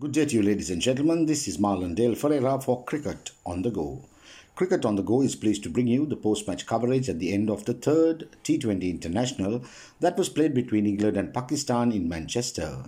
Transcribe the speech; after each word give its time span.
Good 0.00 0.12
day 0.12 0.24
to 0.24 0.36
you, 0.36 0.42
ladies 0.42 0.70
and 0.70 0.80
gentlemen. 0.80 1.26
This 1.26 1.46
is 1.46 1.58
Marlon 1.58 1.94
Dale 1.94 2.14
Ferreira 2.14 2.58
for 2.58 2.82
Cricket 2.82 3.30
on 3.44 3.60
the 3.60 3.70
Go. 3.70 4.06
Cricket 4.54 4.86
on 4.86 4.96
the 4.96 5.02
Go 5.02 5.20
is 5.20 5.36
pleased 5.36 5.62
to 5.64 5.68
bring 5.68 5.86
you 5.86 6.06
the 6.06 6.16
post 6.16 6.48
match 6.48 6.66
coverage 6.66 7.10
at 7.10 7.18
the 7.18 7.30
end 7.30 7.50
of 7.50 7.66
the 7.66 7.74
third 7.74 8.26
T20 8.42 8.88
international 8.88 9.62
that 10.00 10.16
was 10.16 10.30
played 10.30 10.54
between 10.54 10.86
England 10.86 11.18
and 11.18 11.34
Pakistan 11.34 11.92
in 11.92 12.08
Manchester. 12.08 12.84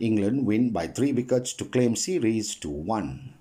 England 0.00 0.44
win 0.44 0.70
by 0.70 0.88
three 0.88 1.12
wickets 1.12 1.52
to 1.52 1.64
claim 1.64 1.94
series 1.94 2.56
2 2.56 2.68
1. 2.68 3.32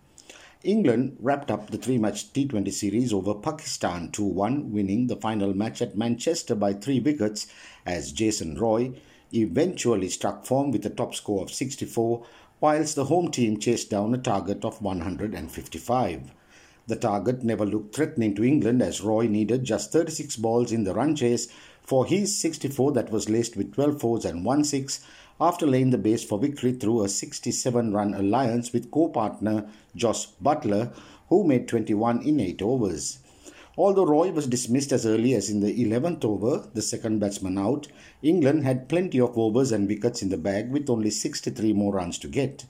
England 0.64 1.18
wrapped 1.20 1.50
up 1.50 1.71
the 1.71 1.80
three 1.80 1.98
match 1.98 2.32
T20 2.32 2.71
series 2.71 3.12
over 3.12 3.34
Pakistan 3.34 4.12
2 4.12 4.23
1, 4.23 4.71
winning 4.71 5.07
the 5.07 5.16
final 5.16 5.55
match 5.55 5.82
at 5.82 5.98
Manchester 5.98 6.54
by 6.54 6.73
three 6.73 7.00
wickets 7.00 7.48
as 7.88 8.12
Jason 8.12 8.55
Roy 8.55 8.94
eventually 9.34 10.09
struck 10.09 10.45
form 10.45 10.71
with 10.71 10.86
a 10.86 10.89
top 10.89 11.16
score 11.16 11.43
of 11.43 11.52
64, 11.52 12.25
whilst 12.59 12.95
the 12.95 13.05
home 13.05 13.32
team 13.32 13.59
chased 13.59 13.89
down 13.89 14.13
a 14.13 14.18
target 14.18 14.66
of 14.66 14.81
155. 14.81 16.31
The 16.88 16.95
target 16.95 17.44
never 17.44 17.66
looked 17.66 17.95
threatening 17.95 18.34
to 18.35 18.44
England 18.44 18.81
as 18.81 19.02
Roy 19.02 19.27
needed 19.27 19.63
just 19.63 19.91
36 19.91 20.35
balls 20.38 20.71
in 20.71 20.85
the 20.85 20.94
run 20.94 21.16
chase 21.16 21.48
for 21.84 22.05
his 22.05 22.35
64 22.38 22.94
that 22.94 23.12
was 23.12 23.30
laced 23.30 23.55
with 23.55 23.73
12 23.73 24.02
fours 24.02 24.26
and 24.26 24.44
1 24.44 24.63
6 24.63 24.99
after 25.41 25.66
laying 25.66 25.91
the 25.91 25.98
base 25.98 26.23
for 26.23 26.38
victory 26.38 26.73
through 26.73 27.04
a 27.04 27.09
67 27.09 27.93
run 27.93 28.13
alliance 28.13 28.73
with 28.73 28.91
co 28.91 29.07
partner 29.07 29.70
Jos 29.96 30.34
Buttler, 30.43 30.93
who 31.30 31.43
made 31.43 31.68
21 31.68 32.23
in 32.23 32.40
8 32.40 32.62
overs. 32.62 33.20
Although 33.80 34.08
Roy 34.08 34.32
was 34.32 34.46
dismissed 34.46 34.92
as 34.92 35.06
early 35.06 35.34
as 35.36 35.50
in 35.50 35.62
the 35.62 35.74
11th 35.74 36.26
over, 36.26 36.68
the 36.74 36.82
second 36.82 37.20
batsman 37.20 37.58
out, 37.58 37.88
England 38.22 38.66
had 38.66 38.90
plenty 38.90 39.22
of 39.22 39.38
overs 39.38 39.72
and 39.72 39.88
wickets 39.88 40.22
in 40.22 40.28
the 40.28 40.38
bag 40.38 40.70
with 40.70 40.90
only 40.90 41.10
63 41.10 41.72
more 41.72 41.94
runs 41.94 42.20
to 42.20 42.28
get. 42.28 42.66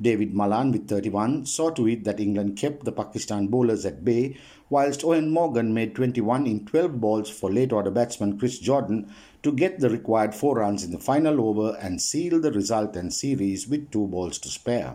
David 0.00 0.32
Malan 0.32 0.70
with 0.70 0.86
31 0.86 1.46
saw 1.46 1.70
to 1.70 1.88
it 1.88 2.04
that 2.04 2.20
England 2.20 2.56
kept 2.56 2.84
the 2.84 2.92
Pakistan 2.92 3.48
bowlers 3.48 3.84
at 3.84 4.04
bay, 4.04 4.36
whilst 4.70 5.00
Eoin 5.00 5.30
Morgan 5.30 5.74
made 5.74 5.96
21 5.96 6.46
in 6.46 6.64
12 6.64 7.00
balls 7.00 7.28
for 7.28 7.52
late 7.52 7.72
order 7.72 7.90
batsman 7.90 8.38
Chris 8.38 8.60
Jordan 8.60 9.12
to 9.42 9.50
get 9.50 9.80
the 9.80 9.90
required 9.90 10.36
4 10.36 10.58
runs 10.58 10.84
in 10.84 10.92
the 10.92 11.00
final 11.00 11.40
over 11.48 11.76
and 11.80 12.00
seal 12.00 12.40
the 12.40 12.52
resultant 12.52 13.12
series 13.12 13.66
with 13.66 13.90
2 13.90 14.06
balls 14.06 14.38
to 14.38 14.48
spare. 14.48 14.94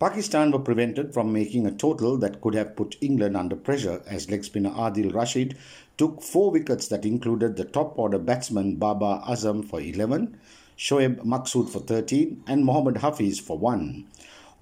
Pakistan 0.00 0.52
were 0.52 0.60
prevented 0.60 1.12
from 1.12 1.32
making 1.32 1.66
a 1.66 1.72
total 1.72 2.16
that 2.18 2.40
could 2.40 2.54
have 2.54 2.76
put 2.76 2.96
England 3.00 3.36
under 3.36 3.56
pressure 3.56 4.00
as 4.06 4.30
leg 4.30 4.44
spinner 4.44 4.70
Adil 4.70 5.12
Rashid 5.12 5.56
took 5.96 6.22
four 6.22 6.52
wickets 6.52 6.86
that 6.86 7.04
included 7.04 7.56
the 7.56 7.64
top 7.64 7.98
order 7.98 8.18
batsman 8.18 8.76
Babar 8.76 9.24
Azam 9.24 9.64
for 9.68 9.80
11, 9.80 10.38
Shoaib 10.76 11.24
Maqsood 11.24 11.68
for 11.68 11.80
13, 11.80 12.44
and 12.46 12.64
Mohammad 12.64 12.96
Hafeez 12.96 13.40
for 13.40 13.58
1. 13.58 14.06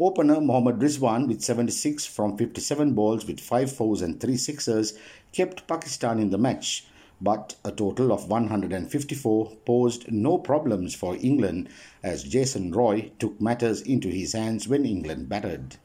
Opener 0.01 0.41
Mohammad 0.41 0.79
Rizwan 0.79 1.29
with 1.29 1.43
76 1.43 2.07
from 2.07 2.39
57 2.39 2.95
balls 2.95 3.27
with 3.27 3.39
5 3.39 3.71
fours 3.71 4.01
and 4.01 4.19
3 4.19 4.39
sixers 4.39 4.99
kept 5.33 5.67
Pakistan 5.67 6.19
in 6.19 6.31
the 6.31 6.39
match 6.39 6.87
but 7.21 7.57
a 7.65 7.71
total 7.73 8.13
of 8.13 8.29
154 8.29 9.57
posed 9.65 10.13
no 10.13 10.39
problems 10.39 10.95
for 10.95 11.17
England 11.17 11.69
as 12.03 12.25
Jason 12.25 12.71
Roy 12.73 13.11
took 13.19 13.41
matters 13.41 13.81
into 13.81 14.09
his 14.09 14.35
hands 14.35 14.69
when 14.69 14.85
England 14.85 15.29
batted. 15.29 15.77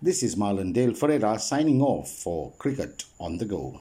This 0.00 0.22
is 0.22 0.36
Marlon 0.36 0.72
Dale 0.72 0.94
Ferreira 0.94 1.38
signing 1.38 1.82
off 1.82 2.10
for 2.10 2.52
Cricket 2.58 3.04
on 3.18 3.38
the 3.38 3.46
Go. 3.46 3.74